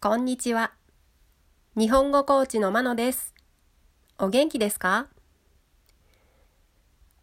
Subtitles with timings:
[0.00, 0.70] こんにちは。
[1.76, 3.34] 日本語コーチのまのです。
[4.16, 5.08] お元気ですか？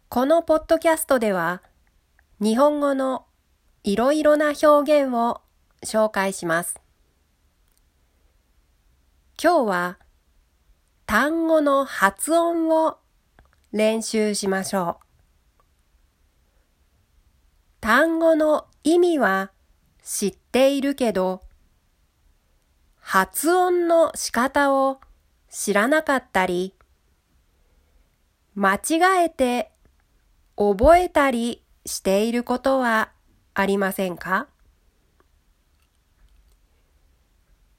[0.10, 1.62] このポッドキャストでは、
[2.42, 3.28] 日本語の
[3.86, 5.40] いろいろな表現を
[5.86, 6.82] 紹介します。
[9.42, 10.00] 今日は
[11.06, 12.98] 単語の発音を
[13.72, 15.06] 練習しましょう。
[17.80, 19.52] 単語の意味は
[20.04, 21.40] 知っているけど、
[23.08, 25.00] 発音の仕方を
[25.48, 26.74] 知らなかったり、
[28.56, 29.72] 間違えて
[30.58, 33.12] 覚えたりしていることは
[33.54, 34.48] ありませんか？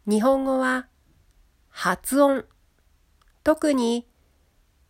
[0.06, 0.86] 日本語は
[1.70, 2.44] 発音、
[3.42, 4.06] 特に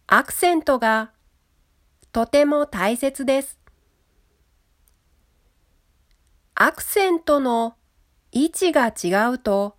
[0.07, 1.13] アクセントが
[2.13, 3.59] とても大切です。
[6.55, 7.75] アクセントの
[8.33, 9.79] 位置が違うと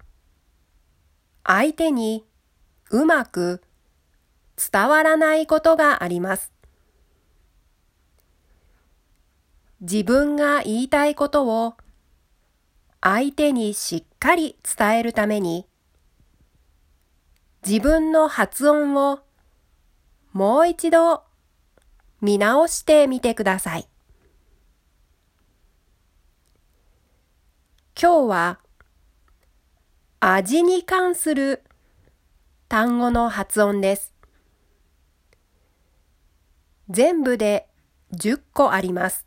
[1.50, 2.26] 相手に
[2.90, 3.64] うまく
[4.72, 6.52] 伝わらないことがあります。
[9.80, 11.76] 自分が言いたいことを
[13.00, 15.66] 相手にしっかり伝えるために
[17.66, 19.20] 自分の発音を
[20.34, 21.24] もう一度
[22.20, 23.88] 見直してみてください。
[28.00, 28.60] 今日は
[30.34, 31.64] 味に関する
[32.68, 34.14] 単語の発音です。
[36.90, 37.70] 全部で
[38.14, 39.26] 10個あります。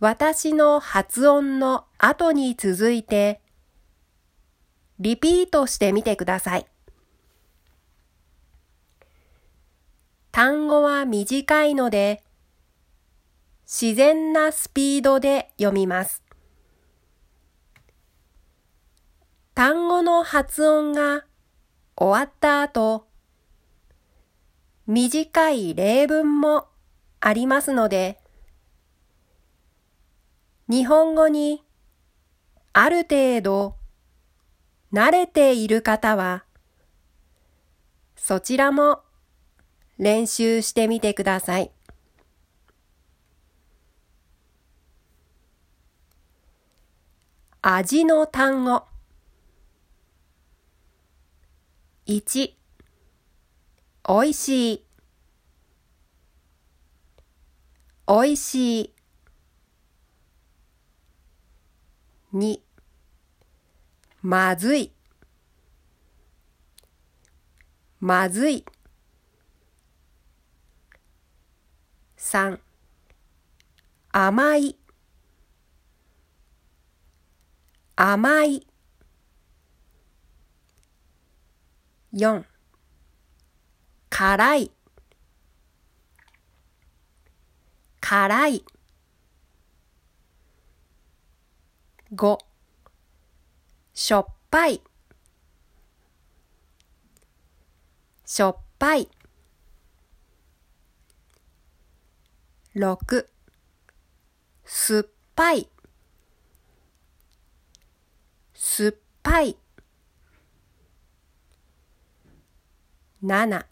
[0.00, 3.40] 私の発音の後に続いて、
[4.98, 6.66] リピートしてみてください。
[10.30, 12.22] 単語は短いので、
[13.64, 16.25] 自然なスピードで読みます。
[19.56, 21.24] 単語の発音が
[21.96, 23.06] 終わった後、
[24.86, 26.68] 短い例文も
[27.20, 28.20] ありますので、
[30.68, 31.64] 日本語に
[32.74, 33.76] ある程度
[34.92, 36.44] 慣れている方は、
[38.14, 39.00] そちらも
[39.96, 41.70] 練習してみてください。
[47.62, 48.84] 味の単語
[52.06, 52.54] 1
[54.04, 54.86] おいしい。
[58.06, 58.94] おいしい。
[62.32, 62.60] 2
[64.22, 64.92] まずい。
[67.98, 68.64] まずい。
[72.18, 72.60] 3
[74.12, 74.76] 甘い。
[77.96, 78.64] 甘い。
[82.16, 82.46] 4
[84.08, 84.70] 辛い。
[88.00, 88.64] 辛い。
[92.14, 92.38] 5
[93.92, 94.80] しょっぱい。
[98.24, 99.10] しょっぱい。
[102.74, 103.26] 6
[104.64, 105.68] 酸っぱい。
[108.54, 109.65] 酸っぱい。
[113.26, 113.66] 7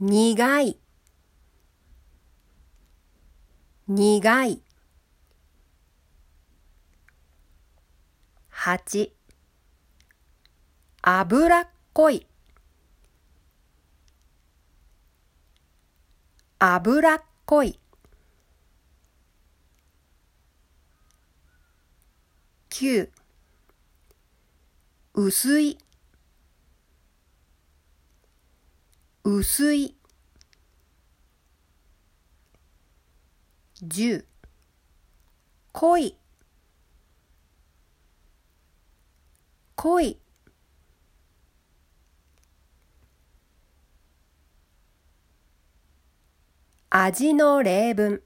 [0.00, 0.76] 苦い。
[3.86, 4.60] 苦い。
[8.50, 9.10] 8
[11.00, 12.26] 脂っこい。
[16.58, 17.78] 脂っこい。
[22.70, 23.10] 9
[25.14, 25.78] 薄い。
[29.28, 29.96] 薄い。
[33.82, 34.24] 十。
[35.72, 36.16] 濃い。
[39.74, 40.20] 濃い。
[46.90, 48.22] 味の例文。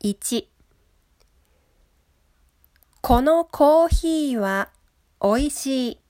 [0.00, 0.48] 1
[3.00, 4.70] このコーヒーは
[5.20, 6.01] おいしい。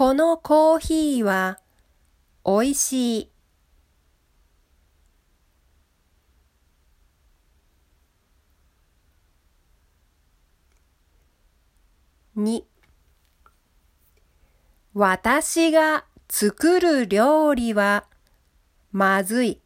[0.00, 1.60] このコーヒーは
[2.42, 3.30] おいしい。
[12.34, 12.64] 2
[14.94, 18.06] 私が作る料理は
[18.92, 19.59] まずい。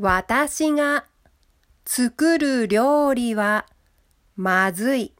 [0.00, 1.06] 私が
[1.84, 3.66] 作る料理は
[4.36, 5.12] まずい。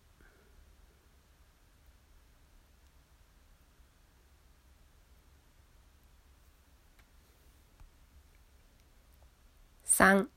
[9.84, 10.28] 三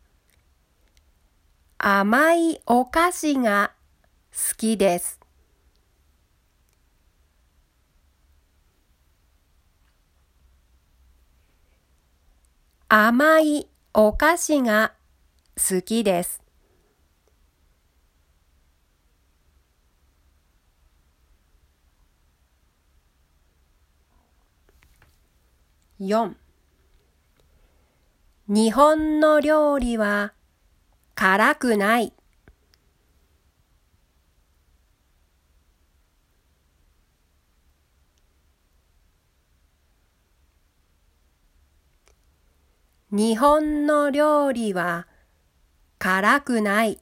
[1.77, 3.73] 甘いお菓子が
[4.31, 5.19] 好きです。
[12.89, 14.93] 甘いお菓子が
[15.57, 16.41] 好きです。
[25.99, 26.33] 4
[28.47, 30.33] 日本の料理は
[31.13, 32.13] 辛くない。
[43.13, 45.05] 日本の料理は
[45.99, 47.01] 辛くない。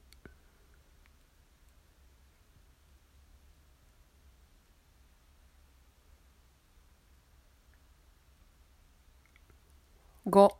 [10.26, 10.56] 5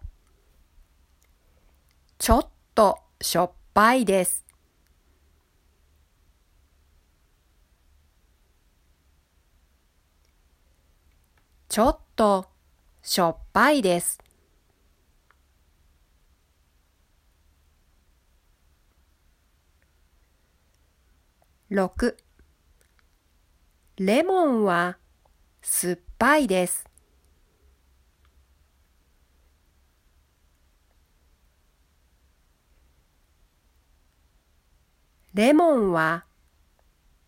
[2.19, 4.45] ちょっとしょっぱいです。
[11.69, 12.47] ちょっと
[13.03, 14.30] しょっぱいです。
[21.71, 22.17] 6
[23.99, 24.99] レモンは
[25.63, 26.85] 酸っぱいです。
[35.33, 36.25] レモンは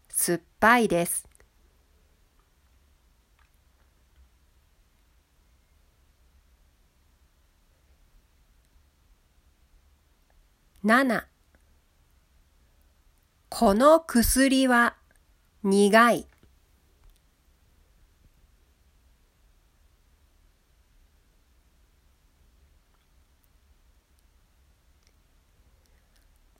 [0.09, 1.29] 酸っぱいです。
[10.83, 11.32] 7
[13.55, 14.97] この薬は
[15.63, 16.27] 苦い。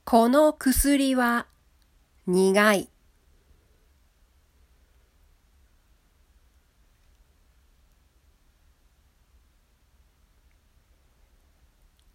[0.05, 1.47] この薬は
[2.27, 2.91] 苦い。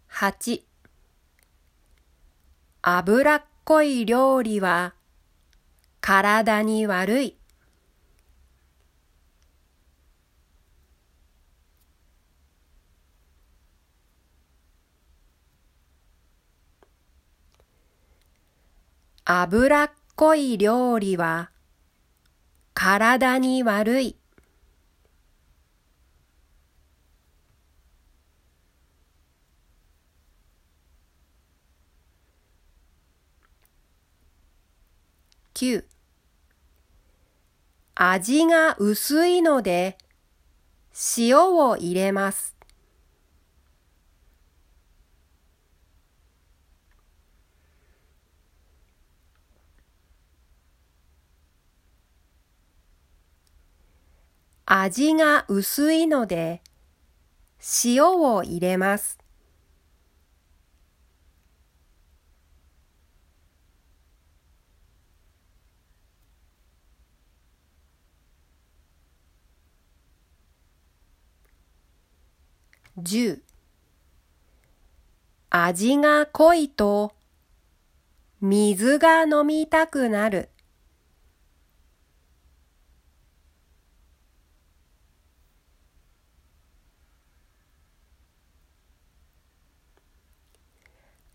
[0.08, 0.62] 8
[2.82, 4.94] 脂っこい料理は
[6.00, 7.36] 体に悪い。
[19.26, 21.50] 脂っこい料理は
[22.72, 24.17] 体に悪い。
[35.60, 35.82] 9
[37.96, 39.98] 味が薄いので
[41.16, 42.54] 塩を入れます。
[54.64, 56.62] 味が薄いので
[57.84, 59.18] 塩を入れます。
[72.98, 73.40] 10
[75.50, 77.12] 味が濃いと
[78.40, 80.48] 水が飲みたくなる。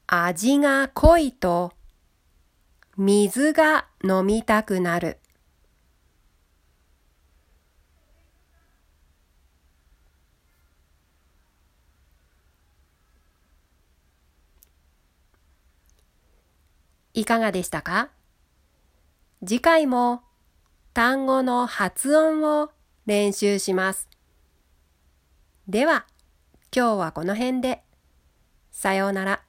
[0.05, 1.71] 味が濃いと
[2.97, 5.22] 水が飲みたくなる。
[17.15, 18.09] いかがでしたか？
[19.45, 20.23] 次回も
[20.95, 22.71] 単語の発音を
[23.05, 24.09] 練習します。
[25.67, 26.07] では、
[26.75, 27.83] 今日はこの辺で。
[28.71, 29.43] さようなら。